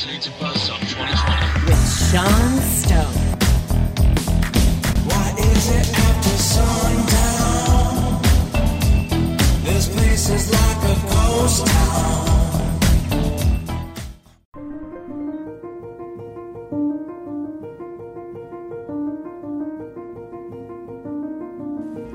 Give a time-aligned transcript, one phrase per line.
[0.00, 1.66] listening to Buzzsaw 2020.
[1.66, 3.20] with Sean Stone.
[5.04, 8.22] Why is it after sundown?
[9.62, 12.26] This place is like a ghost town.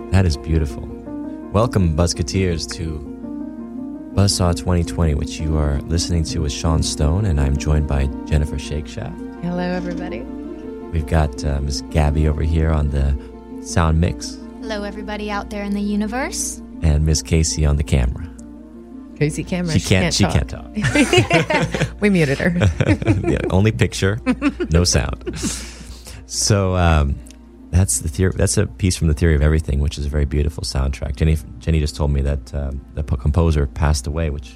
[0.09, 0.87] That is beautiful.
[1.53, 3.14] Welcome, Buzzketeers, to
[4.15, 8.55] Buzzsaw 2020, which you are listening to with Sean Stone, and I'm joined by Jennifer
[8.55, 9.43] Shakeshaft.
[9.43, 10.21] Hello, everybody.
[10.21, 13.13] We've got uh, Miss Gabby over here on the
[13.65, 16.61] sound mix, Hello, everybody out there in the universe.
[16.81, 18.27] and Miss Casey on the camera.
[19.17, 19.77] Casey Cameron.
[19.79, 20.13] She can't.
[20.13, 20.33] She talk.
[20.33, 21.91] can't talk.
[22.01, 22.49] We muted her.
[23.29, 24.19] yeah, only picture,
[24.71, 25.37] no sound.
[26.25, 27.15] So um,
[27.75, 28.33] that's the theory.
[28.35, 31.15] That's a piece from the Theory of Everything, which is a very beautiful soundtrack.
[31.15, 34.55] Jenny, Jenny just told me that um, the po- composer passed away, which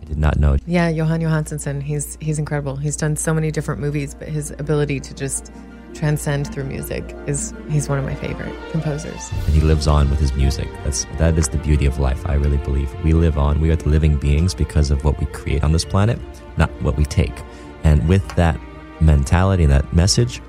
[0.00, 0.56] I did not know.
[0.66, 1.82] yeah, Jóhann Jóhannsson.
[1.82, 2.76] He's he's incredible.
[2.76, 5.52] He's done so many different movies, but his ability to just
[5.92, 9.30] transcend through music is he's one of my favorite composers.
[9.32, 10.68] and he lives on with his music.
[10.84, 12.24] That's that is the beauty of life.
[12.26, 13.60] I really believe we live on.
[13.60, 16.18] We are the living beings because of what we create on this planet,
[16.56, 17.34] not what we take.
[17.82, 18.60] And with that
[19.00, 20.40] mentality and that message,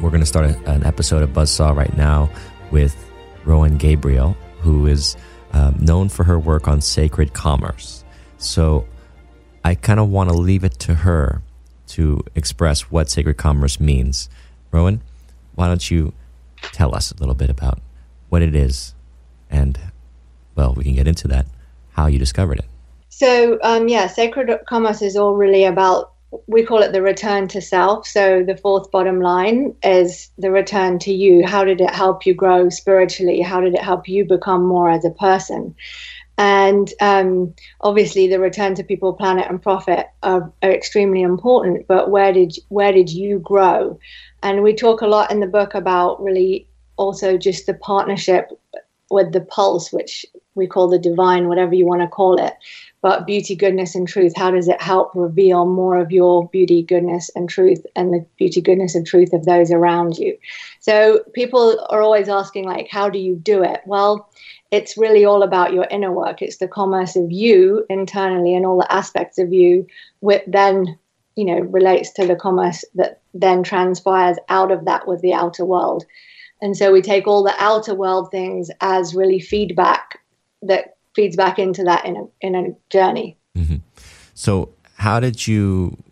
[0.00, 2.30] we're going to start a, an episode of Buzzsaw right now
[2.70, 2.96] with
[3.44, 5.16] Rowan Gabriel, who is
[5.52, 8.02] um, known for her work on sacred commerce.
[8.38, 8.86] So
[9.64, 11.42] I kind of want to leave it to her
[11.88, 14.30] to express what sacred commerce means.
[14.72, 15.02] Rowan,
[15.54, 16.14] why don't you
[16.72, 17.80] tell us a little bit about
[18.28, 18.94] what it is
[19.50, 19.78] and,
[20.54, 21.46] well, we can get into that,
[21.92, 22.66] how you discovered it.
[23.08, 26.12] So, um, yeah, sacred commerce is all really about,
[26.46, 28.06] we call it the return to self.
[28.06, 31.46] So, the fourth bottom line is the return to you.
[31.46, 33.40] How did it help you grow spiritually?
[33.40, 35.74] How did it help you become more as a person?
[36.38, 41.86] And um, obviously, the return to people, planet, and profit are, are extremely important.
[41.86, 43.98] But where did where did you grow?
[44.42, 48.50] And we talk a lot in the book about really also just the partnership
[49.10, 52.54] with the pulse, which we call the divine, whatever you want to call it.
[53.02, 57.30] But beauty, goodness, and truth, how does it help reveal more of your beauty, goodness,
[57.34, 60.36] and truth, and the beauty, goodness, and truth of those around you?
[60.80, 63.80] So people are always asking, like, how do you do it?
[63.86, 64.30] Well,
[64.70, 66.42] it's really all about your inner work.
[66.42, 69.86] It's the commerce of you internally and all the aspects of you,
[70.20, 70.98] which then,
[71.36, 75.64] you know, relates to the commerce that then transpires out of that with the outer
[75.64, 76.04] world.
[76.60, 80.18] And so we take all the outer world things as really feedback
[80.62, 83.36] that feeds back into that in a, in a journey.
[84.40, 86.02] So, how did you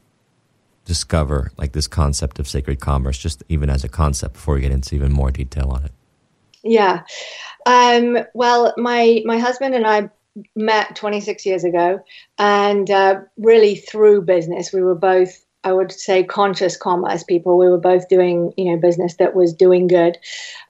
[0.85, 4.71] discover like this concept of sacred commerce, just even as a concept, before we get
[4.71, 5.93] into even more detail on it?
[6.63, 7.05] Yeah.
[7.65, 10.11] Um, well, my my husband and I
[10.55, 12.05] met 26 years ago,
[12.37, 15.43] and uh, really through business, we were both.
[15.65, 17.57] I would say conscious commerce people.
[17.57, 20.19] We were both doing, you know, business that was doing good.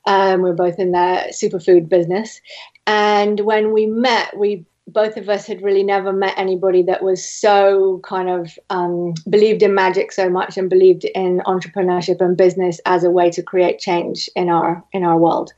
[0.06, 2.40] Um, we were both in the superfood business,
[2.88, 7.22] and when we met, we both of us had really never met anybody that was
[7.22, 12.80] so kind of um, believed in magic so much and believed in entrepreneurship and business
[12.86, 15.52] as a way to create change in our in our world.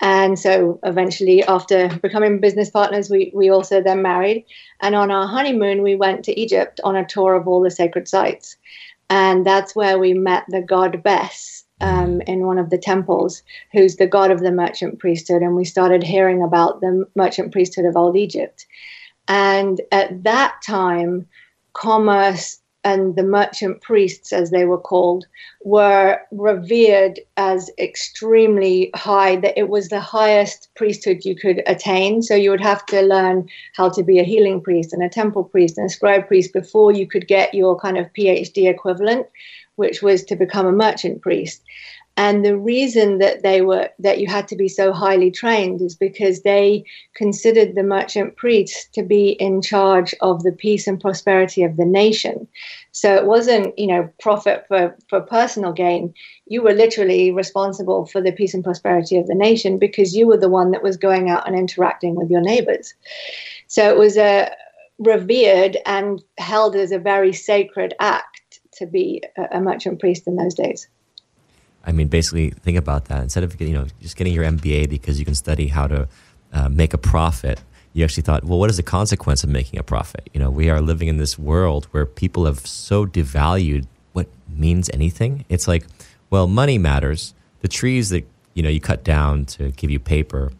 [0.00, 4.44] And so eventually, after becoming business partners, we, we also then married.
[4.80, 8.06] And on our honeymoon, we went to Egypt on a tour of all the sacred
[8.08, 8.56] sites.
[9.10, 13.96] And that's where we met the god Bes um, in one of the temples, who's
[13.96, 15.42] the god of the merchant priesthood.
[15.42, 18.66] And we started hearing about the merchant priesthood of Old Egypt.
[19.28, 21.26] And at that time,
[21.74, 25.24] commerce and the merchant priests, as they were called,
[25.64, 32.22] were revered as extremely high, that it was the highest priesthood you could attain.
[32.22, 35.44] So you would have to learn how to be a healing priest and a temple
[35.44, 39.26] priest and a scribe priest before you could get your kind of PhD equivalent,
[39.76, 41.62] which was to become a merchant priest.
[42.16, 45.94] And the reason that they were that you had to be so highly trained is
[45.94, 46.84] because they
[47.14, 51.86] considered the merchant priests to be in charge of the peace and prosperity of the
[51.86, 52.46] nation.
[52.92, 56.12] So it wasn't, you know, profit for, for personal gain.
[56.46, 60.36] You were literally responsible for the peace and prosperity of the nation because you were
[60.36, 62.92] the one that was going out and interacting with your neighbors.
[63.68, 64.54] So it was a
[64.98, 68.41] revered and held as a very sacred act
[68.82, 70.88] to be a, a merchant priest in those days.
[71.84, 73.22] I mean, basically, think about that.
[73.22, 76.08] Instead of you know just getting your MBA because you can study how to
[76.52, 77.60] uh, make a profit,
[77.92, 80.28] you actually thought, well, what is the consequence of making a profit?
[80.32, 84.88] You know, we are living in this world where people have so devalued what means
[84.92, 85.44] anything.
[85.48, 85.86] It's like,
[86.30, 87.34] well, money matters.
[87.62, 88.24] The trees that
[88.54, 90.52] you know you cut down to give you paper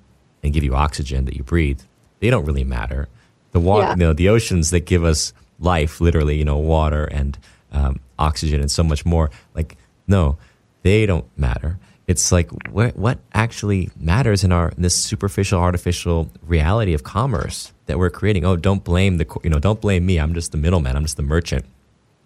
[0.43, 1.81] and give you oxygen that you breathe,
[2.21, 3.09] they don't really matter.
[3.53, 3.91] The water, Yeah.
[3.93, 7.39] you know, the oceans that give us life, literally, you know, water and
[7.71, 9.31] um, oxygen and so much more.
[9.55, 9.77] Like,
[10.07, 10.37] no,
[10.83, 11.79] they don't matter.
[12.07, 17.73] It's like what what actually matters in our in this superficial, artificial reality of commerce
[17.87, 18.45] that we're creating.
[18.45, 20.19] Oh, don't blame the you know, don't blame me.
[20.19, 20.97] I'm just the middleman.
[20.97, 21.65] I'm just the merchant.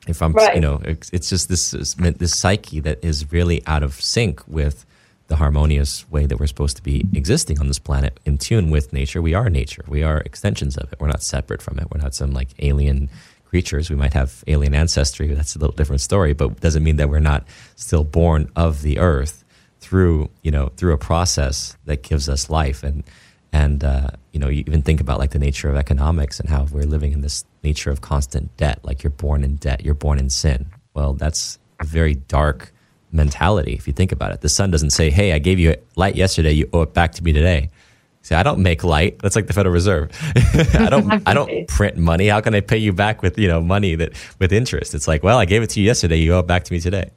[0.08, 0.54] If I'm, Right.
[0.54, 4.86] you know, it's, it's just this this psyche that is really out of sync with
[5.28, 8.92] the harmonious way that we're supposed to be existing on this planet in tune with
[8.92, 9.20] nature.
[9.20, 9.84] We are nature.
[9.88, 11.00] We are extensions of it.
[11.00, 11.86] We're not separate from it.
[11.92, 13.10] We're not some like alien
[13.56, 13.88] creatures.
[13.88, 15.28] We might have alien ancestry.
[15.28, 18.98] That's a little different story, but doesn't mean that we're not still born of the
[18.98, 19.44] earth
[19.80, 22.82] through, you know, through a process that gives us life.
[22.82, 23.02] And,
[23.54, 26.64] and, uh, you know, you even think about like the nature of economics and how
[26.64, 28.80] we're living in this nature of constant debt.
[28.82, 30.66] Like you're born in debt, you're born in sin.
[30.92, 32.74] Well, that's a very dark
[33.10, 34.42] mentality if you think about it.
[34.42, 37.24] The sun doesn't say, "Hey, I gave you light yesterday, you owe it back to
[37.24, 37.70] me today."
[38.26, 39.20] See, I don't make light.
[39.20, 40.10] That's like the Federal Reserve.
[40.74, 41.22] I don't.
[41.28, 42.26] I don't print money.
[42.26, 44.96] How can I pay you back with you know money that with interest?
[44.96, 46.16] It's like, well, I gave it to you yesterday.
[46.16, 47.10] You owe it back to me today.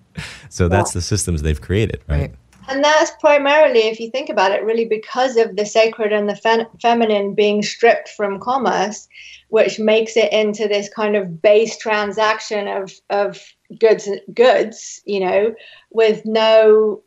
[0.49, 2.19] So that's the systems they've created, right?
[2.19, 2.35] Right.
[2.67, 6.35] And that's primarily, if you think about it, really because of the sacred and the
[6.35, 9.07] fem- feminine being stripped from commerce,
[9.47, 13.41] which makes it into this kind of base transaction of of
[13.79, 15.55] goods goods, you know,
[15.89, 17.01] with no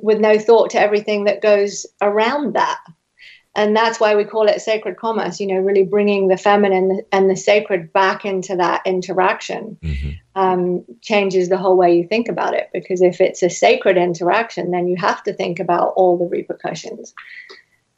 [0.00, 2.80] with no thought to everything that goes around that.
[3.54, 7.28] And that's why we call it sacred commerce, you know, really bringing the feminine and
[7.28, 12.54] the sacred back into that interaction hmm um, changes the whole way you think about
[12.54, 12.70] it.
[12.72, 17.14] Because if it's a sacred interaction, then you have to think about all the repercussions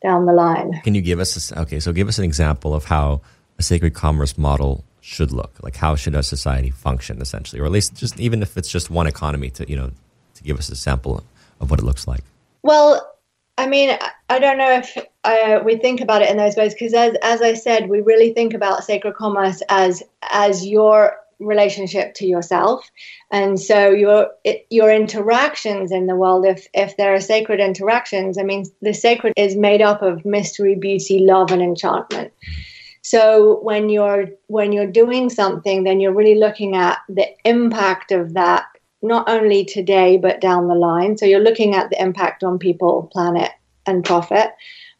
[0.03, 0.81] down the line.
[0.83, 1.81] Can you give us a, okay?
[1.81, 3.23] So give us an example of how
[3.59, 5.63] a sacred commerce model should look.
[5.63, 8.91] Like how should a society function, essentially, or at least just even if it's just
[8.91, 9.91] one economy to you know
[10.35, 11.23] to give us a sample
[11.61, 12.25] of what it looks like.
[12.63, 13.14] Well,
[13.57, 13.97] I mean,
[14.29, 17.41] I- don't know if uh, we think about it in those ways because, as as
[17.41, 22.91] I said, we really think about sacred commerce as as your relationship to yourself,
[23.31, 26.45] and so your it, your interactions in the world.
[26.45, 30.75] If if there are sacred interactions, I mean, the sacred is made up of mystery,
[30.75, 32.33] beauty, love, and enchantment.
[33.03, 38.33] So when you're when you're doing something, then you're really looking at the impact of
[38.35, 38.65] that,
[39.05, 41.17] not only today but down the line.
[41.17, 43.51] So you're looking at the impact on people, planet,
[43.87, 44.51] and profit,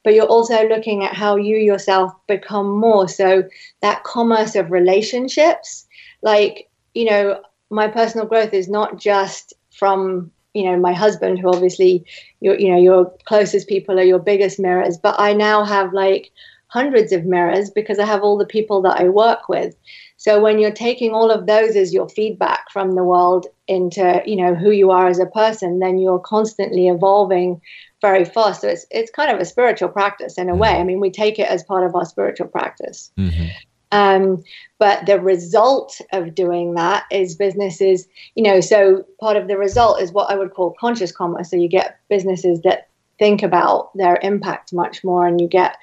[0.05, 3.09] but you're also looking at how you yourself become more.
[3.09, 3.45] So
[3.81, 5.87] that commerce of relationships,
[6.23, 7.41] like you know,
[7.71, 12.05] my personal growth is not just from you know my husband, who obviously
[12.41, 16.31] your you know your closest people are your biggest mirrors, but I now have like
[16.69, 19.77] hundreds of mirrors because I have all the people that I work with.
[20.25, 24.37] So when you're taking all of those as your feedback from the world into, you
[24.37, 27.61] know, who you are as a person, then you're constantly evolving
[28.01, 28.63] very fast.
[28.63, 30.71] So it's it's kind of a spiritual practice in a way.
[30.71, 33.13] I mean, we take it as part of our spiritual practice.
[33.19, 33.49] Mm-hmm.
[33.93, 34.43] Um,
[34.79, 40.01] but the result of doing that is businesses, you know, so part of the result
[40.01, 41.51] is what I would call conscious commerce.
[41.51, 42.89] So you get businesses that
[43.19, 45.77] think about their impact much more, and you get,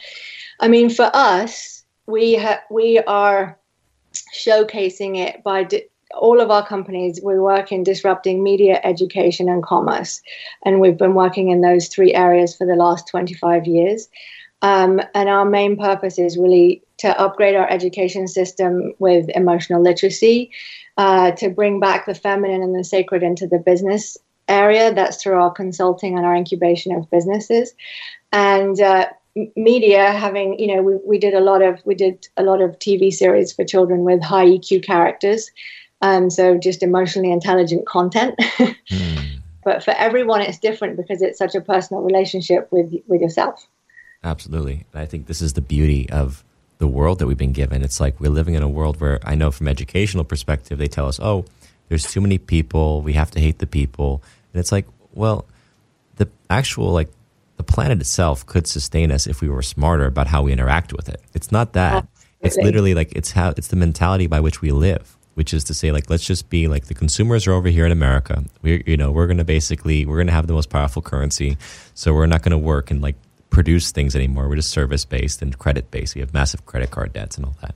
[0.60, 3.60] I mean, for us, we ha- we are
[4.34, 7.20] showcasing it by di- all of our companies.
[7.24, 10.22] We work in disrupting media, education, and commerce,
[10.64, 14.10] and we've been working in those three areas for the last 25 years.
[14.62, 20.52] Um, and our main purpose is really to upgrade our education system with emotional literacy,
[20.98, 24.18] uh, to bring back the feminine and the sacred into the business
[24.48, 24.94] area.
[24.94, 27.74] That's through our consulting and our incubation of businesses,
[28.32, 29.08] and uh,
[29.56, 30.12] media.
[30.12, 33.12] Having you know, we, we did a lot of we did a lot of TV
[33.12, 35.52] series for children with high EQ characters,
[36.02, 38.40] um, so just emotionally intelligent content.
[39.64, 43.68] But for everyone, it's different because it's such a personal relationship with with yourself.
[44.24, 44.86] Absolutely.
[44.92, 46.44] And I think this is the beauty of
[46.78, 47.84] the world that we've been given.
[47.84, 51.08] It's like we're living in a world where I know from educational perspective, they tell
[51.08, 51.46] us, oh,
[51.90, 53.02] there's too many people.
[53.02, 54.24] We have to hate the people.
[54.54, 55.46] And it's like, well,
[56.18, 57.10] the actual, like,
[57.62, 61.08] the planet itself could sustain us if we were smarter about how we interact with
[61.08, 61.22] it.
[61.36, 62.04] It's not that.
[62.06, 62.08] Oh,
[62.42, 65.16] it's literally like, it's how, it's the mentality by which we live.
[65.36, 67.92] Which is to say, like, let's just be like the consumers are over here in
[67.92, 68.44] America.
[68.62, 71.58] We're, you know, we're going to basically, we're going to have the most powerful currency.
[71.94, 73.16] So we're not going to work and like
[73.50, 74.50] produce things anymore.
[74.50, 76.16] We're just service based and credit based.
[76.16, 77.76] We have massive credit card debts and all that.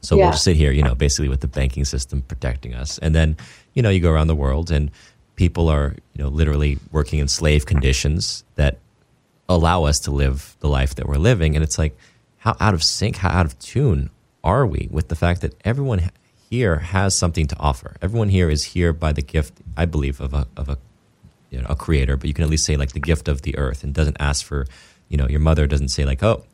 [0.00, 0.24] So Yeah.
[0.24, 2.98] we'll just sit here, you know, basically with the banking system protecting us.
[2.98, 3.36] And then,
[3.74, 4.90] you know, you go around the world and
[5.36, 8.78] people are, you know, literally working in slave conditions that
[9.48, 11.54] allow us to live the life that we're living.
[11.54, 11.96] And it's like,
[12.38, 14.10] how out of sync, how out of tune
[14.44, 16.10] are we with the fact that everyone
[16.50, 17.96] here has something to offer?
[18.00, 20.78] Everyone here is here by the gift, I believe, of a, of a
[21.50, 23.56] you know, a creator, but you can at least say like the gift of the
[23.56, 24.66] earth and doesn't ask for,
[25.08, 26.44] you know, your mother doesn't say like, oh,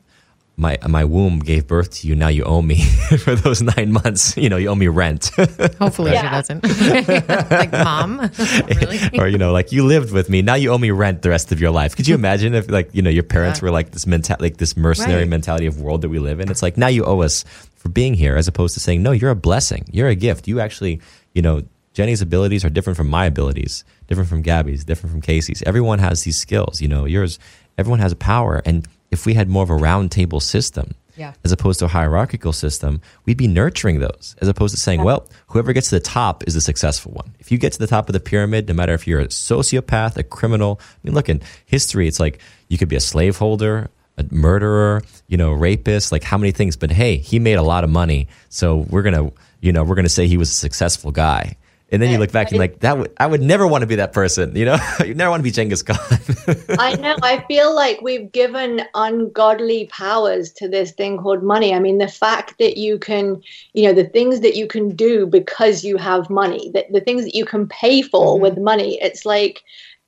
[0.56, 2.14] my my womb gave birth to you.
[2.14, 2.84] Now you owe me
[3.24, 4.36] for those nine months.
[4.36, 5.30] You know, you owe me rent,
[5.80, 6.62] Hopefully she doesn't.
[7.50, 8.30] like, mom,
[8.68, 9.18] really?
[9.18, 10.42] or you know, like you lived with me.
[10.42, 11.96] Now you owe me rent the rest of your life.
[11.96, 13.66] Could you imagine if like you know your parents Yeah.
[13.66, 15.28] were like this mental like this mercenary Right.
[15.28, 16.50] mentality of world that we live in?
[16.50, 17.44] It's like now you owe us
[17.76, 20.46] for being here, as opposed to saying no, you're a blessing, you're a gift.
[20.48, 21.00] You actually,
[21.34, 21.62] you know,
[21.94, 25.62] Jenny's abilities are different from my abilities, different from Gabby's, different from Casey's.
[25.66, 26.80] Everyone has these skills.
[26.80, 27.38] You know, yours.
[27.76, 31.32] Everyone has a power, and if we had more of a round table system, Yeah.
[31.44, 35.26] as opposed to a hierarchical system, we'd be nurturing those as opposed to saying, well,
[35.48, 37.32] whoever gets to the top is the successful one.
[37.38, 40.16] If you get to the top of the pyramid, no matter if you're a sociopath,
[40.16, 44.24] a criminal, I mean, look in history, it's like you could be a slaveholder, a
[44.30, 47.90] murderer, you know, rapist, like how many things, but hey, he made a lot of
[47.90, 48.28] money.
[48.48, 51.56] So we're going to, you know, we're going to say he was a successful guy.
[51.92, 53.96] And then you look back and like that would I would never want to be
[53.96, 54.78] that person, you know?
[55.04, 55.98] you never want to be Genghis Khan.
[56.78, 57.14] I know.
[57.22, 61.74] I feel like we've given ungodly powers to this thing called money.
[61.74, 63.42] I mean, the fact that you can,
[63.74, 67.22] you know, the things that you can do because you have money, that the things
[67.24, 68.42] that you can pay for mm-hmm.
[68.42, 69.62] with money, it's like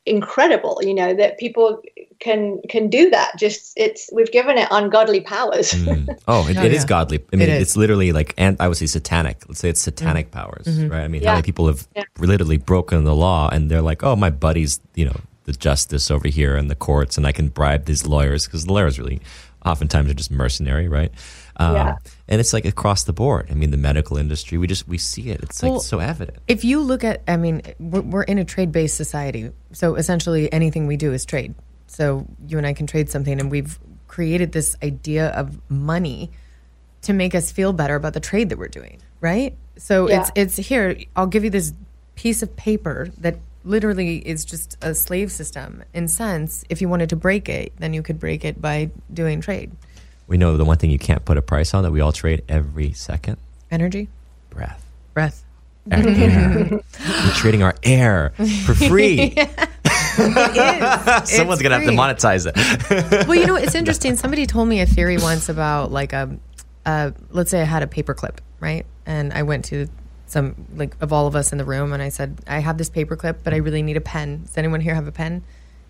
[0.07, 1.83] incredible, you know, that people
[2.21, 3.33] can can do that.
[3.39, 5.73] Just it's we've given it ungodly powers.
[5.73, 6.07] Mm.
[6.29, 6.89] Oh, it, Oh, it is yeah.
[6.89, 7.25] godly.
[7.33, 7.63] I mean, It is.
[7.63, 9.43] it's literally like, and I would say satanic.
[9.49, 9.97] Let's say it's mm-hmm.
[9.97, 10.89] satanic powers, mm-hmm.
[10.89, 11.03] right?
[11.03, 12.05] I mean, how many people have Yeah.
[12.19, 16.29] literally broken the law and they're like, oh, my buddy's, you know, the justice over
[16.29, 19.21] here in the courts and I can bribe these lawyers because the lawyers really
[19.65, 21.13] oftentimes are just mercenary, right?
[21.59, 21.97] Um, Yeah.
[22.29, 23.49] And it's like across the board.
[23.51, 25.43] I mean, the medical industry, we just, we see it.
[25.43, 26.39] It's like Well, so evident.
[26.49, 29.51] If you look at, I mean, we're, we're in a trade based society.
[29.73, 31.55] So essentially anything we do is trade.
[31.87, 36.31] So you and I can trade something, and we've created this idea of money
[37.03, 39.57] to make us feel better about the trade that we're doing, right?
[39.79, 40.21] So Yeah.
[40.23, 40.97] it's it's here.
[41.15, 41.73] I'll give you this
[42.17, 46.65] piece of paper that literally is just a slave system in sense.
[46.69, 49.71] If you wanted to break it, then you could break it by doing trade,
[50.27, 52.43] We know the one thing you can't put a price on that we all trade
[52.49, 53.37] every second
[53.71, 54.09] energy,
[54.51, 54.85] breath.
[55.15, 55.45] breath.
[55.91, 56.69] Our air.
[57.25, 58.33] We're trading our air
[58.65, 59.37] for free.
[60.17, 63.29] Someone's going to have to monetize it.
[63.29, 64.17] well, you know, it's interesting.
[64.17, 66.37] Somebody told me a theory once about like a,
[66.87, 68.85] uh, let's say I had a paperclip, right?
[69.05, 69.89] And I went to
[70.27, 72.91] some like of all of us in the room, and I said, I have this
[72.91, 74.43] paperclip, but I really need a pen.
[74.43, 75.45] Does anyone here have a pen?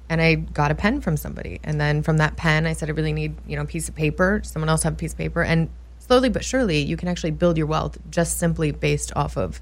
[0.09, 2.93] And I got a pen from somebody, and then from that pen, I said, I
[2.93, 4.41] really need you know a piece of paper.
[4.45, 7.57] Someone else have a piece of paper, and slowly but surely, you can actually build
[7.57, 9.61] your wealth just simply based off of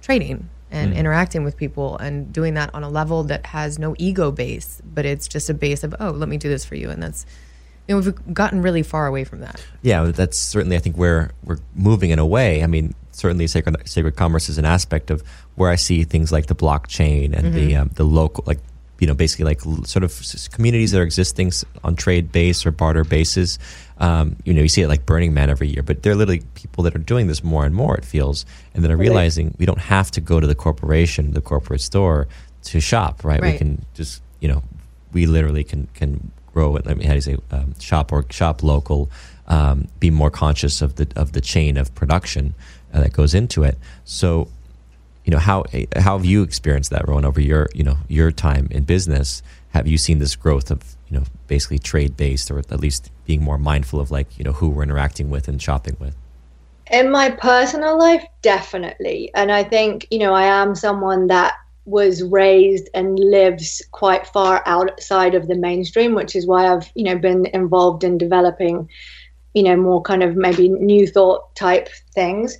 [0.00, 4.30] trading and interacting with people and doing that on a level that has no ego
[4.30, 6.88] base, but it's just a base of, oh, let me do this for you.
[6.88, 7.26] And that's,
[7.86, 9.62] you know, we've gotten really far away from that.
[9.82, 12.62] yeah, that's certainly I think where we're moving in a way.
[12.62, 15.22] I mean, certainly sacred sacred commerce is an aspect of
[15.56, 18.60] where I see things like the blockchain and the um, the local like
[19.02, 20.12] you know basically like sort of
[20.52, 21.50] communities that are existing
[21.82, 23.58] on trade base or barter bases.
[23.98, 26.42] Um, you know, you see it like Burning Man every year, but there are literally
[26.54, 27.96] people that are doing this more and more.
[27.96, 31.40] It feels, and that are realizing we don't have to go to the corporation, the
[31.40, 32.28] corporate store
[32.62, 33.24] to shop.
[33.24, 33.42] Right?
[33.42, 34.62] We can just you know,
[35.12, 36.86] we literally can can grow it.
[36.86, 39.10] I mean, how do you say um, shop or shop local?
[39.48, 42.54] Um, be more conscious of the of the chain of production
[42.94, 43.78] uh, that goes into it.
[44.04, 44.46] So,
[45.24, 45.64] you know, how
[45.96, 49.42] how have you experienced that, Rowan, over your you know your time in business?
[49.70, 53.42] Have you seen this growth of you know basically trade based, or at least being
[53.42, 56.16] more mindful of like you know who we're interacting with and shopping with?
[56.90, 59.30] In my personal life, definitely.
[59.34, 64.62] And I think, you know, I am someone that was raised and lives quite far
[64.66, 68.88] outside of the mainstream, which is why I've, you know, been involved in developing,
[69.54, 72.58] you know, more kind of maybe new thought type things.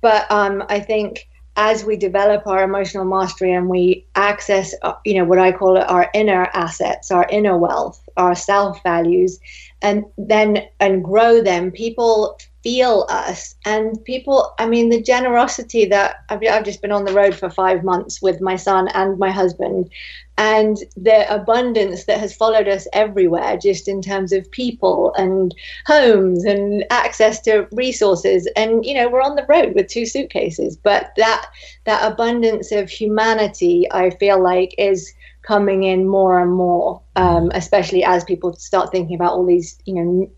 [0.00, 5.14] But um, I think as we develop our emotional mastery and we access, uh, you
[5.14, 9.38] know, what I call our inner assets, our inner wealth, our self values,
[9.80, 13.54] and then and grow them, people feel us.
[13.66, 17.50] And people i mean the generosity that I've, I've just been on the road for
[17.50, 19.90] five months with my son and my husband
[20.36, 25.54] and the abundance that has followed us everywhere just in terms of people and
[25.86, 28.48] homes and access to resources.
[28.56, 31.46] And you know we're on the road with two suitcases but that
[31.84, 38.02] that abundance of humanity i feel like is coming in more and more um, especially
[38.02, 40.30] as people start thinking about all these you know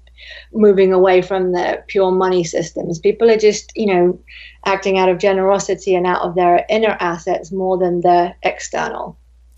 [0.52, 2.98] moving away from the pure money systems.
[2.98, 4.18] People are just, you know,
[4.64, 9.16] acting out of generosity and out of their inner assets more than the external.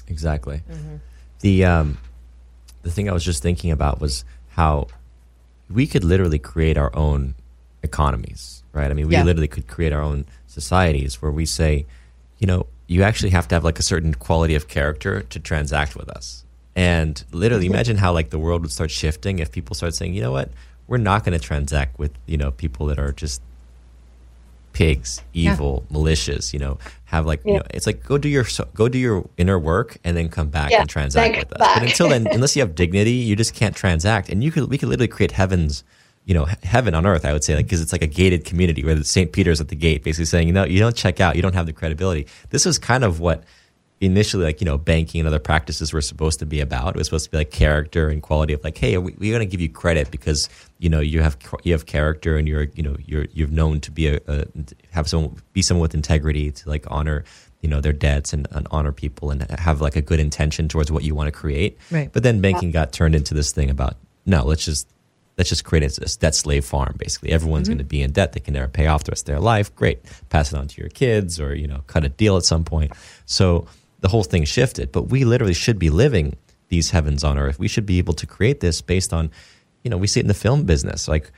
[0.09, 0.62] Exactly.
[1.41, 1.99] The um,
[2.83, 4.88] the thing I was just thinking about was how
[5.71, 7.35] we could literally create our own
[7.83, 8.91] economies, right?
[8.91, 9.25] I mean, we Yeah.
[9.25, 11.87] literally could create our own societies where we say,
[12.38, 15.95] you know, you actually have to have like a certain quality of character to transact
[15.95, 16.45] with us.
[16.78, 20.23] And literally, imagine how like the world would start shifting if people start saying, you
[20.23, 20.50] know what,
[20.87, 23.42] we're not going to transact with you know people that are just
[24.75, 26.52] pigs, evil, malicious.
[26.52, 29.58] You know, have like you know, it's like go do your go do your inner
[29.58, 31.75] work and then come back Yeah, and transact with us.
[31.75, 34.28] But until then, unless you have dignity, you just can't transact.
[34.28, 35.82] And you could we could literally create heavens.
[36.26, 38.85] You know, heaven on earth, I would say, like, because it's like a gated community
[38.85, 39.32] where St.
[39.32, 41.64] Peter's at the gate, basically saying, you know, you don't check out, you don't have
[41.64, 42.26] the credibility.
[42.50, 43.44] This was kind of what
[44.00, 46.95] initially like you know banking and other practices were supposed to be about.
[46.95, 49.47] It was supposed to be like character and quality of like, hey, we, we're going
[49.47, 52.83] to give you credit because you know you have you have character and you're you
[52.83, 54.45] know you're you've known to be a, a
[54.90, 57.25] have someone be someone with integrity to like honor
[57.61, 60.93] you know their debts and, and honor people and have like a good intention towards
[60.93, 61.78] what you want to create.
[61.90, 62.12] Right.
[62.12, 64.88] But then banking got turned into this thing about no, let's just
[65.37, 66.95] let's just create a, a debt slave farm.
[66.99, 67.78] Basically, everyone's mm-hmm.
[67.78, 69.75] going to be in debt; they can never pay off the rest of their life.
[69.75, 72.64] Great, pass it on to your kids, or you know, cut a deal at some
[72.64, 72.93] point.
[73.26, 73.67] So
[74.00, 74.93] the whole thing shifted.
[74.93, 76.37] But we literally should be living
[76.69, 77.59] these heavens on earth.
[77.59, 79.31] We should be able to create this based on,
[79.83, 81.09] you know, we see it in the film business.
[81.09, 81.31] Like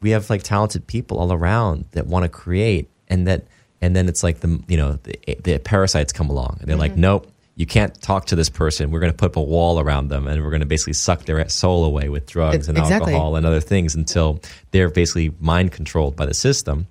[0.00, 3.44] we have like talented people all around that want to create, and that
[3.80, 6.92] and then it's like the you know the, the parasites come along and they're like,
[6.92, 7.02] mm-hmm.
[7.02, 7.32] nope.
[7.58, 8.90] You can't talk to this person.
[8.90, 11.24] We're going to put up a wall around them, and we're going to basically suck
[11.24, 13.14] their soul away with drugs and Exactly.
[13.14, 14.40] alcohol and other things until
[14.72, 16.86] they're basically mind controlled by the system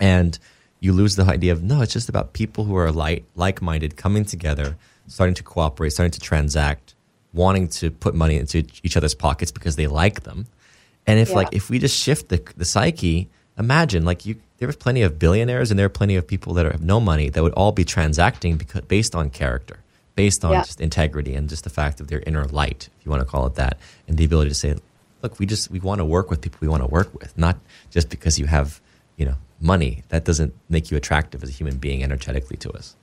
[0.00, 0.36] and
[0.84, 4.24] you lose the idea of no it's just about people who are like like-minded coming
[4.34, 4.68] together
[5.16, 6.94] starting to cooperate starting to transact
[7.32, 10.40] wanting to put money into each other's pockets because they like them
[11.06, 11.36] and if Yeah.
[11.40, 15.18] like if we just shift the, the psyche imagine like you there was plenty of
[15.24, 17.84] billionaires and there are plenty of people that have no money that would all be
[17.96, 19.76] transacting because based on character
[20.22, 20.62] based on Yeah.
[20.68, 23.44] just integrity and just the fact of their inner light if you want to call
[23.50, 23.74] it that
[24.06, 24.70] and the ability to say
[25.22, 27.56] look we just we want to work with people we want to work with not
[27.90, 28.80] just because you have
[29.16, 32.96] you know money that doesn't make you attractive as a human being energetically to us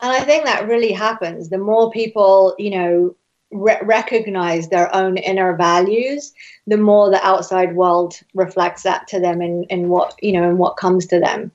[0.00, 1.48] And I think that really happens.
[1.48, 3.16] The more people, you know,
[3.50, 6.34] re- recognize their own inner values,
[6.66, 10.58] the more the outside world reflects that to them in, in what, you know, in
[10.58, 11.50] what comes to them.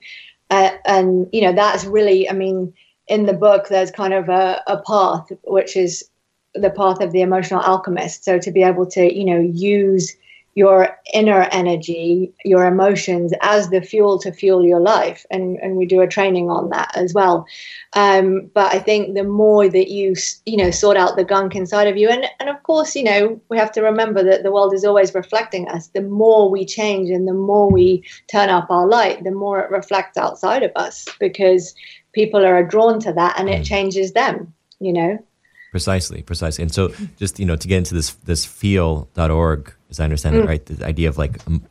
[0.50, 2.74] Uh, and, you know, that's really, I mean,
[3.08, 6.10] in the book, there's kind of a, a path, which is
[6.56, 8.24] the path of the emotional alchemist.
[8.24, 10.16] So to be able to, you know, use
[10.60, 15.26] your inner energy, your emotions as the fuel to fuel your life.
[15.32, 17.46] And, and we do a training on that as well.
[17.94, 21.88] Um, but I think the more that you, you know, sort out the gunk inside
[21.88, 24.74] of you, and, and of course, you know, we have to remember that the world
[24.74, 25.88] is always reflecting us.
[25.88, 29.72] The more we change and the more we turn up our light, the more it
[29.72, 31.74] reflects outside of us because
[32.12, 35.18] people are drawn to that and it changes them, you know?
[35.72, 40.04] precisely precisely and so just you know to get into this this feel.org as i
[40.04, 41.64] understand it right the idea of like um,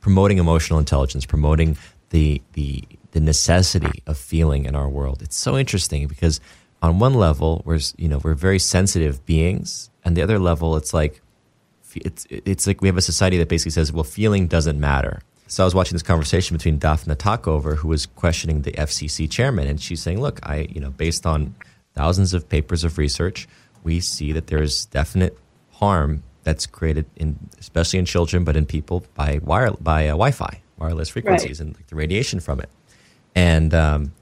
[0.00, 1.76] promoting emotional intelligence promoting
[2.10, 5.22] the the the necessity of feeling in our world.
[5.22, 6.40] It's so interesting because
[6.82, 9.90] on one level we're you know we're very sensitive beings.
[10.04, 11.20] And the other level it's like
[11.94, 15.22] it's it's like we have a society that basically says well feeling doesn't matter.
[15.46, 19.66] So I was watching this conversation between Dafna Tachover, who was questioning the FCC chairman,
[19.66, 21.56] and she's saying, "Look, I, you know, based on
[21.92, 23.48] thousands of papers of research,
[23.82, 25.36] we see that there's definite
[25.72, 30.60] harm that's created in, especially in children, but in people by wire by uh, Wi-Fi,
[30.78, 32.68] wireless frequencies, and like the radiation from it."
[33.34, 34.12] And um,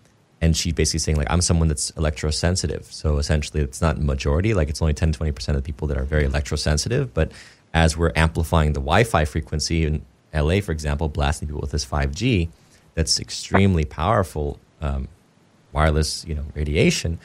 [0.40, 4.68] and she basically saying like, "I'm someone that's electrosensitive, so essentially it's not majority, like
[4.68, 7.32] it's only 10, 20 percent of the people that are very electrosensitive, but
[7.74, 10.02] as we're amplifying the Wi-Fi frequency in
[10.34, 12.48] LA, for example, blasting people with this 5G,
[12.94, 15.08] that's extremely powerful um,
[15.72, 17.18] wireless, you know, radiation,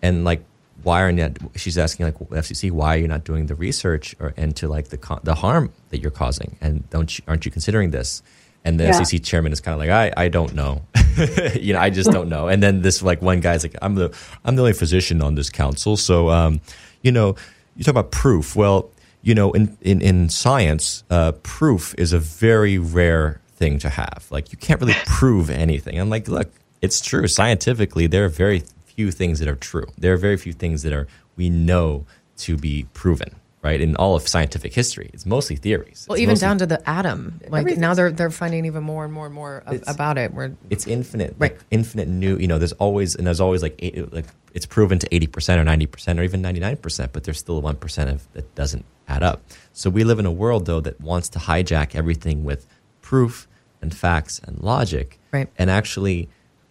[0.00, 0.42] and like
[0.84, 4.34] why are not she's asking like FCC why are you not doing the research or
[4.36, 8.22] into like the the harm that you're causing and don't you, aren't you considering this?
[8.64, 8.92] And the Yeah.
[9.00, 10.82] FCC chairman is kind of like I I don't know,
[11.60, 12.48] you know I just don't know.
[12.48, 14.14] And then this like one guy's like I'm the
[14.44, 16.60] I'm the only physician on this council, so um,
[17.02, 17.34] you know
[17.76, 18.54] you talk about proof.
[18.54, 18.88] Well,
[19.22, 24.26] you know in in in science, uh, proof is a very rare thing to have.
[24.30, 25.98] Like you can't really prove anything.
[25.98, 28.06] I'm like, look, it's true scientifically.
[28.06, 28.62] There are very
[28.96, 29.86] few things that are true.
[29.98, 32.06] There are very few things that are we know
[32.38, 33.36] to be proven.
[33.62, 36.04] Right in all of scientific history, it's mostly theories.
[36.08, 37.40] Well, It's even down to the atom.
[37.48, 40.34] Like now they're they're finding even more and more and more of, about it.
[40.34, 41.52] Where it's infinite, Right.
[41.52, 42.36] like infinite new.
[42.38, 45.60] You know, there's always and there's always like eight, like it's proven to eighty percent
[45.60, 48.26] or ninety percent or even ninety nine percent, but there's still the one percent of
[48.32, 49.40] that doesn't add up.
[49.72, 52.66] So we live in a world though that wants to hijack everything with
[53.00, 53.46] proof
[53.80, 55.48] and facts and logic, Right.
[55.56, 56.28] And actually,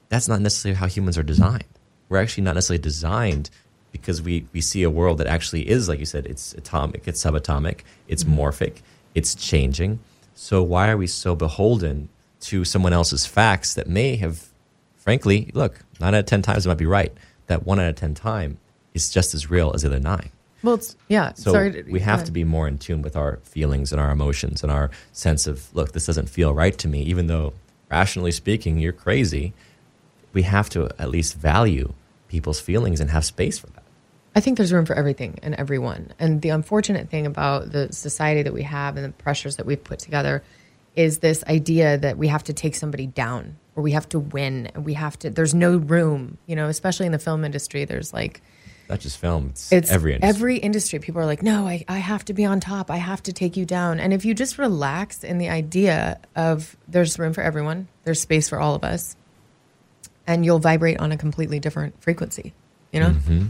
[0.09, 1.63] that's not necessarily how humans are designed.
[2.11, 3.49] We're actually not necessarily designed
[3.93, 7.23] because we, we see a world that actually is, like you said, it's atomic, it's
[7.23, 8.37] subatomic, it's mm-hmm.
[8.37, 8.81] morphic,
[9.15, 9.99] it's changing.
[10.35, 12.09] So why are we so beholden
[12.41, 14.49] to someone else's facts that may have,
[14.97, 17.13] frankly, look, nine out of 10 times it might be right.
[17.47, 18.57] That one out of 10 time
[18.93, 20.31] is just as real as the other nine.
[20.63, 21.31] Well, it's, yeah.
[21.35, 24.11] So sorry, to- we have to be more in tune with our feelings and our
[24.11, 27.53] emotions and our sense of, look, this doesn't feel right to me, even though
[27.89, 29.53] rationally speaking, you're crazy.
[30.33, 31.93] We have to at least value
[32.31, 33.83] people's feelings and have space for that.
[34.33, 36.13] I think there's room for everything and everyone.
[36.17, 39.83] And the unfortunate thing about the society that we have and the pressures that we've
[39.83, 40.41] put together
[40.95, 44.67] is this idea that we have to take somebody down or we have to win
[44.73, 48.13] and we have to there's no room, you know, especially in the film industry there's
[48.13, 48.41] like
[48.89, 50.29] Not just film, it's, it's every industry.
[50.29, 50.99] every industry.
[50.99, 52.89] People are like, no, I, I have to be on top.
[52.89, 53.99] I have to take you down.
[53.99, 58.47] And if you just relax in the idea of there's room for everyone, there's space
[58.49, 59.15] for all of us,
[60.27, 62.53] and you'll vibrate on a completely different frequency,
[62.91, 63.09] you know?
[63.11, 63.45] Mm-hmm.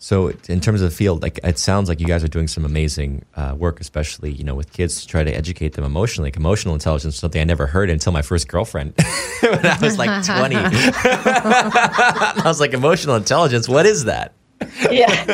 [0.00, 2.64] So, in terms of the field, like it sounds like you guys are doing some
[2.64, 6.28] amazing uh, work, especially you know with kids to try to educate them emotionally.
[6.28, 8.94] Like emotional intelligence is something I never heard until my first girlfriend
[9.40, 10.54] when I was like twenty.
[11.12, 14.34] I was like, emotional intelligence, what is that?
[14.88, 15.24] Yeah.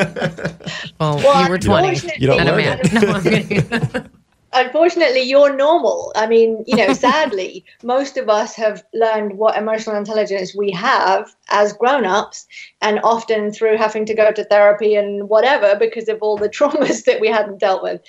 [0.98, 2.80] Well, Well, you were 20 You don't and a learn man.
[2.83, 2.92] it.
[2.92, 4.11] No, I'm kidding.
[4.55, 6.12] Unfortunately you're normal.
[6.17, 11.35] I mean you know sadly most of us have learned what emotional intelligence we have
[11.51, 12.47] as grown-ups
[12.81, 17.05] and often through having to go to therapy and whatever because of all the traumas
[17.05, 18.01] that we hadn't dealt with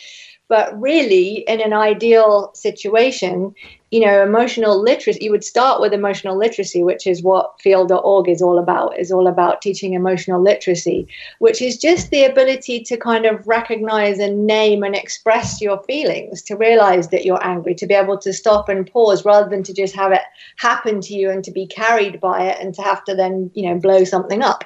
[0.48, 3.54] but really in an ideal situation
[3.92, 8.42] you know emotional literacy you would start with emotional literacy which is what field.org is
[8.42, 11.08] all about is all about teaching emotional literacy
[11.40, 16.42] which is just the ability to kind of recognize and name and express your feelings
[16.42, 19.74] to realize that you're angry to be able to stop and pause rather than to
[19.74, 20.24] just have it
[20.58, 23.70] happen to you and to be carried by it and to have to then you
[23.70, 24.66] know blow something up.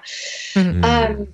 [0.84, 1.34] Um,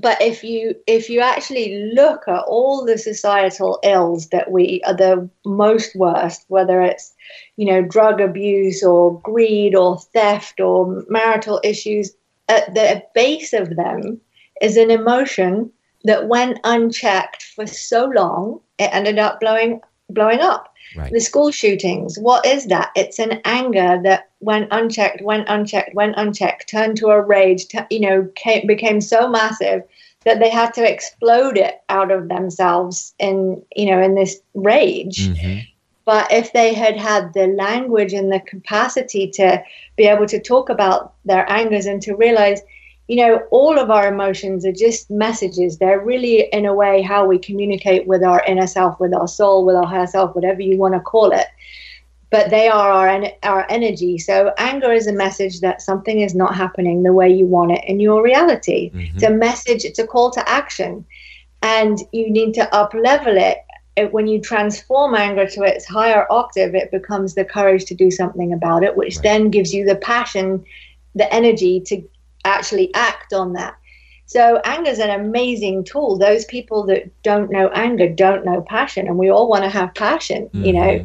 [0.00, 4.94] but if you if you actually look at all the societal ills that we are
[4.94, 7.14] the most worst whether it's
[7.56, 12.12] you know drug abuse or greed or theft or marital issues
[12.48, 14.20] at the base of them
[14.60, 15.70] is an emotion
[16.04, 21.12] that when unchecked for so long it ended up blowing blowing up Right.
[21.12, 26.14] the school shootings what is that it's an anger that went unchecked went unchecked went
[26.16, 29.82] unchecked turned to a rage t- you know came, became so massive
[30.24, 35.28] that they had to explode it out of themselves in you know in this rage
[35.28, 35.66] Mhm.
[36.04, 39.62] but if they had had the language and the capacity to
[39.96, 42.60] be able to talk about their angers and to realize
[43.12, 45.76] you know all of our emotions are just messages.
[45.76, 49.66] They're really in a way how we communicate with our inner self with our soul
[49.66, 51.48] with our higher self whatever you want to call it.
[52.30, 54.16] But they are our, our energy.
[54.16, 57.84] So anger is a message that something is not happening the way you want it
[57.84, 58.90] in your reality.
[58.90, 59.16] Mm-hmm.
[59.16, 61.04] It's a message it's a call to action.
[61.60, 63.58] And you need to up level it.
[63.94, 68.10] It, when you transform anger to its higher octave, it becomes the courage to do
[68.10, 69.22] something about it, which Right.
[69.24, 70.64] then gives you the passion,
[71.14, 72.02] the energy to
[72.44, 73.76] actually act on that.
[74.26, 76.16] So anger is an amazing tool.
[76.16, 79.94] Those people that don't know anger don't know passion, and we all want to have
[79.94, 81.04] passion, you know.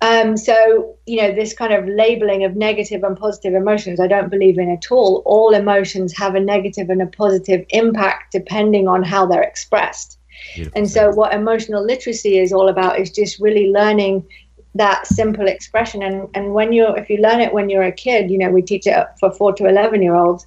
[0.00, 4.30] Um, so you know this kind of labeling of negative and positive emotions, I don't
[4.30, 5.22] believe in at all.
[5.26, 10.18] All emotions have a negative and a positive impact depending on how they're expressed.
[10.54, 14.26] Beautiful And so, what emotional literacy is all about is just really learning
[14.74, 16.02] that simple expression.
[16.02, 18.62] And and when you're, if you learn it when you're a kid, you know, we
[18.62, 20.46] teach it for four to eleven year olds.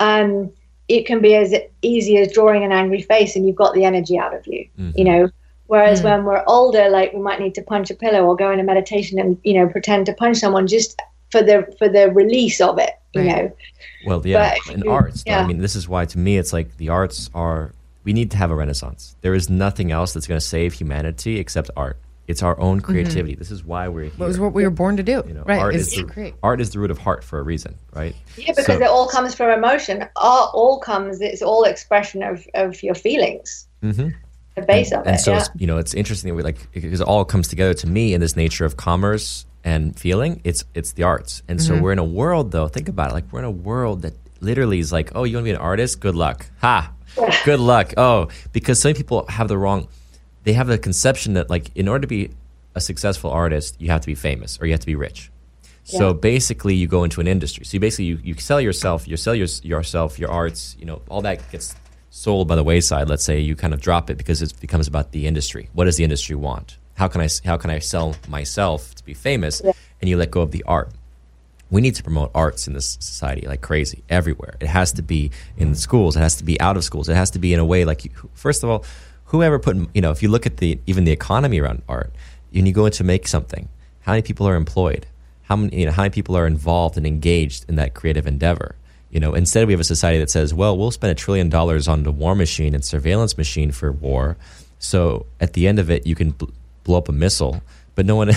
[0.00, 0.50] Um,
[0.88, 4.18] it can be as easy as drawing an angry face, and you've got the energy
[4.18, 4.66] out of you.
[4.96, 5.30] You know.
[5.66, 8.58] Whereas when we're older, like we might need to punch a pillow or go in
[8.58, 12.60] a meditation and you know pretend to punch someone just for the for the release
[12.60, 12.90] of it.
[13.14, 13.44] You Right.
[13.44, 13.52] know.
[14.06, 15.22] Well, yeah, But in you- arts.
[15.22, 17.72] though, I mean, this is why to me it's like the arts are.
[18.02, 19.14] We need to have a renaissance.
[19.20, 21.98] There is nothing else that's going to save humanity except art.
[22.30, 23.34] It's our own creativity.
[23.34, 24.12] This is why we're here.
[24.18, 25.58] It was what we were born to do, you know, right?
[25.60, 28.14] art Is is the, art is the root of heart for a reason, right?
[28.36, 30.02] Yeah, because So- it all comes from emotion.
[30.16, 31.20] Art all comes.
[31.20, 33.66] It's all expression of of your feelings.
[33.82, 34.14] Mhm.
[34.56, 35.20] The base of and it.
[35.20, 35.38] so yeah.
[35.38, 38.14] it's, you know it's interesting that we like because it all comes together to me
[38.14, 41.76] in this nature of commerce and feeling it's it's the arts and Mm-hmm.
[41.76, 44.14] so we're in a world though think about it like we're in a world that
[44.40, 46.92] literally is like oh you want to be an artist good luck ha
[47.44, 49.86] good luck oh because some people have the wrong
[50.44, 52.30] they have the conception that like in order to be
[52.74, 55.30] a successful artist you have to be famous or you have to be rich.
[55.84, 57.64] So basically you go into an industry.
[57.64, 61.02] So you basically you, you sell yourself you sell your, yourself your arts you know
[61.08, 61.74] all that gets
[62.10, 65.12] sold by the wayside let's say you kind of drop it because it becomes about
[65.12, 65.68] the industry.
[65.72, 66.76] What does the industry want?
[66.94, 70.42] How can i how can i sell myself to be famous and you let go
[70.42, 70.90] of the art?
[71.70, 74.54] We need to promote arts in this society like crazy everywhere.
[74.60, 76.16] It has to be in schools.
[76.16, 77.08] It has to be out of schools.
[77.08, 78.84] It has to be in a way like you, first of all
[79.32, 82.10] whoever put you know if you look at the even the economy around art
[82.54, 83.68] and you go in to make something
[84.06, 85.06] how many people are employed
[85.48, 88.70] how many you know how many people are involved and engaged in that creative endeavor
[89.12, 91.88] You know, instead we have a society that says, well, we'll spend a trillion dollars
[91.92, 94.36] on the war machine and surveillance machine for war.
[94.78, 97.56] So at the end of it, you can bl- blow up a missile,
[97.96, 98.28] but no one.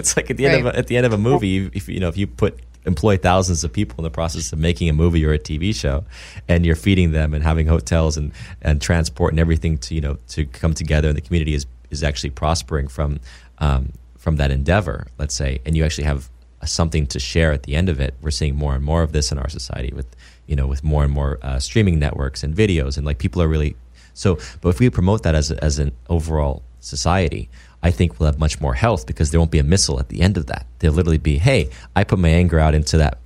[0.00, 0.72] it's like at the end Right.
[0.72, 2.52] of a, at the end of a movie, if you know if you put
[2.86, 6.04] employ thousands of people in the process of making a movie or a TV show,
[6.48, 10.16] and you're feeding them and having hotels and and transport and everything to you know
[10.28, 13.20] to come together, and the community is is actually prospering from
[13.58, 15.06] um, from that endeavor.
[15.18, 16.30] Let's say, and you actually have
[16.64, 18.14] something to share at the end of it.
[18.20, 20.06] We're seeing more and more of this in our society with
[20.46, 23.48] you know with more and more uh, streaming networks and videos, and like people are
[23.48, 23.76] really
[24.14, 24.38] so.
[24.60, 27.48] But if we promote that as as an overall society.
[27.82, 30.20] I think we'll have much more health because there won't be a missile at the
[30.20, 30.66] end of that.
[30.78, 33.18] There'll literally be, hey, I put my anger out into that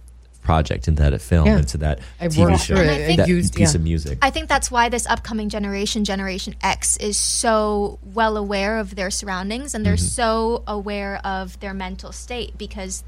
[0.42, 1.58] project, into that film, Yeah.
[1.58, 3.78] into that I TV worked show, through And I think- that used, piece yeah.
[3.78, 4.18] of music.
[4.22, 9.10] I think that's why this upcoming generation, Generation X, is so well aware of their
[9.10, 10.04] surroundings and they're mm-hmm.
[10.04, 13.02] so aware of their mental state because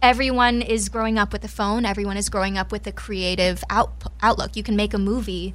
[0.00, 3.92] everyone is growing up with a phone, everyone is growing up with a creative out-
[4.22, 4.56] outlook.
[4.56, 5.54] You can make a movie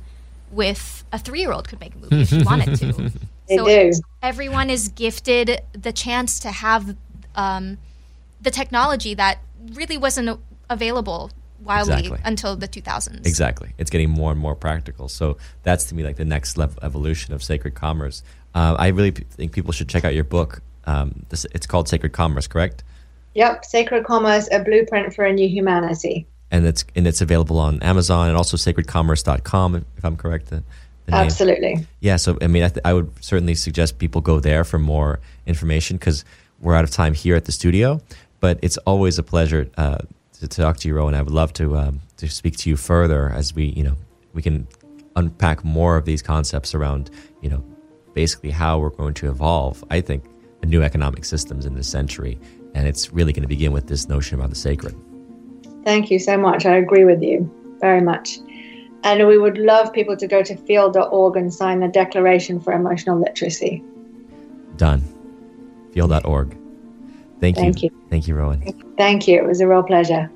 [0.52, 3.12] with a three year old could make a movie if she wanted to.
[3.48, 3.92] They do.
[4.22, 6.96] everyone is gifted the chance to have
[7.36, 7.78] um,
[8.42, 9.40] the technology that
[9.74, 11.32] really wasn't available
[11.64, 12.20] wildly Exactly.
[12.24, 13.26] until the 2000s.
[13.26, 13.72] Exactly.
[13.78, 15.08] It's getting more and more practical.
[15.08, 18.24] So that's to me like the next level evolution of sacred commerce.
[18.54, 20.62] Uh, I really p- think people should check out your book.
[20.86, 22.84] Um, this, it's called Sacred Commerce, correct?
[23.36, 26.26] Yep, Sacred Commerce, a blueprint for a new humanity.
[26.50, 30.54] And it's and it's available on Amazon and also sacredcommerce.com, if, if I'm correct.
[31.08, 31.18] The, the.
[31.18, 31.88] Absolutely.
[32.02, 35.20] Yeah, so I mean, I, th- I would certainly suggest people go there for more
[35.46, 36.26] information because
[36.60, 38.02] we're out of time here at the studio.
[38.42, 40.00] But it's always a pleasure uh,
[40.40, 41.16] to, talk to you, Rowan.
[41.16, 43.96] I would love to um, to speak to you further as we, you know,
[44.34, 44.68] we can
[45.16, 47.10] unpack more of these concepts around,
[47.42, 47.64] you know,
[48.14, 49.84] basically how we're going to evolve.
[49.90, 50.26] I think
[50.62, 52.38] a new economic systems in this century,
[52.76, 54.96] and it's really going to begin with this notion about the sacred.
[55.84, 56.66] Thank you so much.
[56.66, 58.40] I agree with you very much.
[59.04, 63.20] And we would love people to go to field.org and sign the Declaration for Emotional
[63.20, 63.84] Literacy.
[64.76, 65.02] Done.
[65.94, 66.58] Feel.org.
[67.40, 67.64] Thank you.
[67.64, 67.90] Thank you.
[68.10, 68.96] Thank you, Rowan.
[68.98, 69.36] Thank you.
[69.36, 70.30] It was a real pleasure.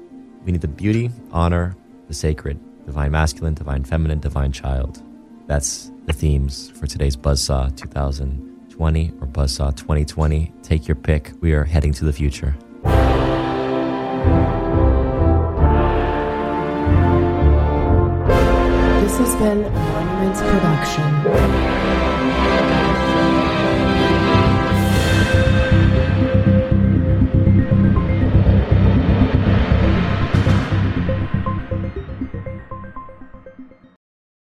[0.45, 1.75] We need the beauty, honor,
[2.07, 5.01] the sacred, divine masculine, divine feminine, divine child.
[5.47, 10.51] That's the themes for today's Buzzsaw 2020 or Buzzsaw 2020.
[10.63, 11.31] Take your pick.
[11.41, 12.55] We are heading to the future.
[19.41, 21.80] A Monuments Production.